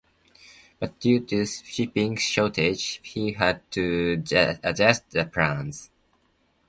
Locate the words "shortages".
2.17-2.99